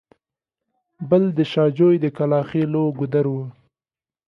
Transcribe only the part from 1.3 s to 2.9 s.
د شاه جوی د کلاخېلو